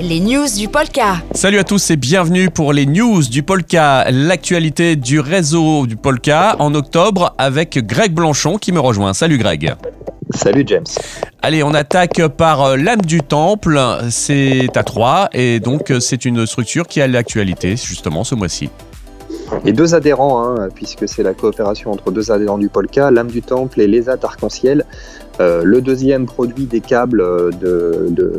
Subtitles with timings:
[0.00, 1.16] les news du Polka.
[1.34, 6.56] Salut à tous et bienvenue pour les news du Polka, l'actualité du réseau du Polka
[6.58, 9.12] en octobre avec Greg Blanchon qui me rejoint.
[9.12, 9.74] Salut Greg.
[10.34, 10.86] Salut James.
[11.42, 13.78] Allez, on attaque par euh, l'âme du temple,
[14.10, 18.70] c'est à Troyes et donc euh, c'est une structure qui a l'actualité justement ce mois-ci.
[19.66, 23.42] Et deux adhérents, hein, puisque c'est la coopération entre deux adhérents du Polka, l'âme du
[23.42, 24.84] temple et les Arc-en-Ciel.
[25.40, 27.24] Euh, le deuxième produit des câbles
[27.60, 28.30] de, de,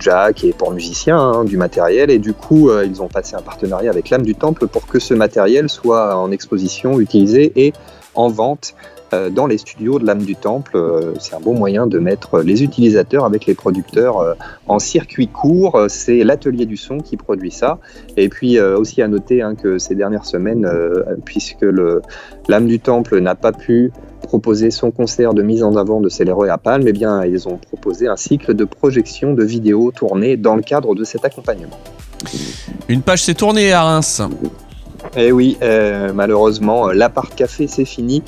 [0.00, 3.42] Jack et pour musiciens, hein, du matériel, et du coup euh, ils ont passé un
[3.42, 7.72] partenariat avec l'âme du temple pour que ce matériel soit en exposition, utilisé et
[8.14, 8.74] en vente
[9.14, 10.76] euh, dans les studios de l'âme du temple.
[11.20, 15.86] C'est un bon moyen de mettre les utilisateurs avec les producteurs en circuit court.
[15.88, 17.78] C'est l'atelier du son qui produit ça.
[18.16, 20.68] Et puis aussi à noter hein, que ces dernières semaines,
[21.24, 21.64] puisque
[22.48, 23.92] l'âme du temple n'a pas pu
[24.24, 27.56] proposer son concert de mise en avant de Céléreux à Palme, eh bien, ils ont
[27.56, 31.78] proposé un cycle de projection de vidéos tournées dans le cadre de cet accompagnement.
[32.88, 34.22] Une page s'est tournée à Reims.
[35.16, 38.22] Eh oui, euh, malheureusement, l'appart café c'est fini.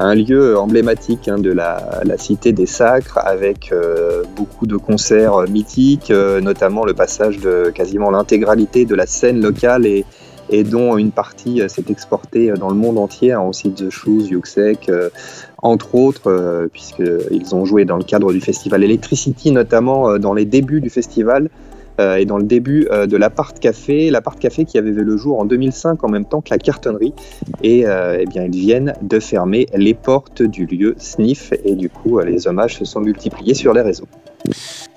[0.00, 6.10] Un lieu emblématique hein, de la, cité des Sacres avec euh, beaucoup de concerts mythiques,
[6.10, 10.04] euh, notamment le passage de quasiment l'intégralité de la scène locale et,
[10.50, 13.90] et dont une partie euh, s'est exportée euh, dans le monde entier, hein, aussi The
[13.90, 15.10] Shoes, Yuxek, euh,
[15.58, 20.82] entre autres, puisqu'ils ont joué dans le cadre du festival Electricity, notamment dans les débuts
[20.82, 21.48] du festival.
[21.98, 25.46] et dans le début de l'Apart Café, l'Apart Café qui avait vu le jour en
[25.46, 27.14] 2005 en même temps que la cartonnerie.
[27.62, 32.18] Et eh bien, ils viennent de fermer les portes du lieu Sniff et du coup,
[32.18, 34.08] les hommages se sont multipliés sur les réseaux.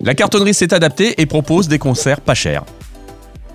[0.00, 2.64] La cartonnerie s'est adaptée et propose des concerts pas chers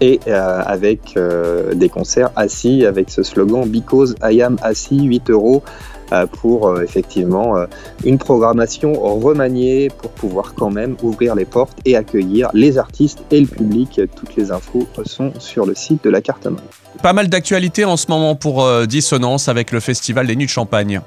[0.02, 5.30] et euh, avec euh, des concerts assis avec ce slogan Because I am assis 8
[5.30, 5.64] euros
[6.12, 7.56] euh, pour effectivement
[8.04, 13.42] une programmation remaniée pour pouvoir quand même ouvrir les portes et accueillir les artistes et
[13.42, 14.02] le public.
[14.16, 16.64] Toutes les infos sont sur le site de la cartonnerie.
[17.04, 21.02] Pas mal d'actualités en ce moment pour Dissonance avec le festival des Nuits de Champagne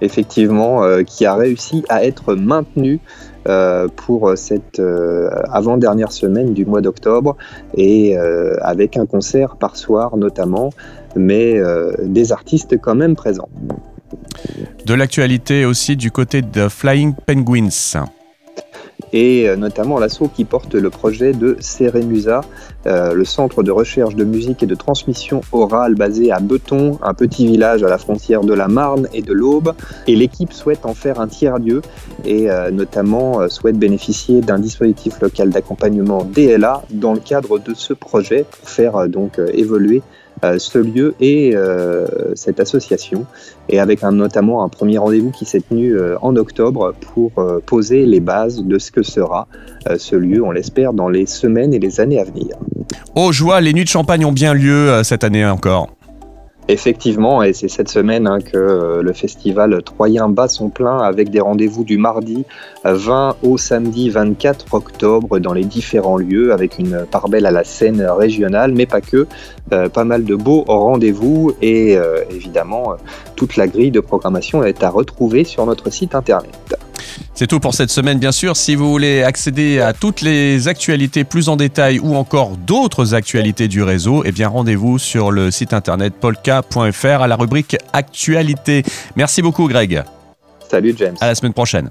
[0.00, 3.00] effectivement, qui a réussi à être maintenu
[3.48, 7.34] euh, pour cette euh, avant-dernière semaine du mois d'octobre
[7.74, 10.70] et euh, avec un concert par soir notamment,
[11.16, 11.58] mais
[12.02, 13.48] des artistes quand même présents.
[14.84, 17.70] De l'actualité aussi du côté de Flying Penguins
[19.12, 22.42] et euh, notamment l'assaut qui porte le projet de Ceremusa,
[22.86, 27.14] euh, le centre de recherche de musique et de transmission orale basé à Beton, un
[27.14, 29.74] petit village à la frontière de la Marne et de l'Aube.
[30.06, 31.82] Et l'équipe souhaite en faire un tiers-lieu
[32.24, 37.92] et euh, notamment souhaite bénéficier d'un dispositif local d'accompagnement DLA dans le cadre de ce
[37.92, 40.02] projet pour faire donc évoluer euh,
[40.58, 43.26] ce lieu et euh, cette association,
[43.68, 47.32] et avec notamment un premier rendez-vous qui s'est tenu euh, en octobre pour
[47.66, 49.48] poser les bases de ce que sera
[49.96, 52.56] ce lieu, on l'espère, dans les semaines et les années à venir.
[53.14, 55.97] Oh joie, les nuits de champagne ont bien lieu cette année encore.
[56.70, 61.30] Effectivement, et c'est cette semaine hein, que euh, le festival Troyen bat son plein avec
[61.30, 62.44] des rendez-vous du mardi
[62.84, 67.64] 20 au samedi 24 octobre dans les différents lieux avec une part belle à la
[67.64, 69.26] scène régionale, mais pas que.
[69.72, 72.96] Euh, pas mal de beaux rendez-vous et euh, évidemment
[73.34, 76.78] toute la grille de programmation est à retrouver sur notre site internet.
[77.34, 78.56] C'est tout pour cette semaine, bien sûr.
[78.56, 83.68] Si vous voulez accéder à toutes les actualités plus en détail ou encore d'autres actualités
[83.68, 88.82] du réseau, eh bien rendez-vous sur le site internet polka.fr à la rubrique Actualité.
[89.16, 90.02] Merci beaucoup, Greg.
[90.68, 91.16] Salut, James.
[91.20, 91.90] À la semaine prochaine.